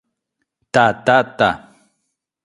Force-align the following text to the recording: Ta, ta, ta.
Ta, 0.77 0.85
ta, 1.05 1.17
ta. 1.37 1.49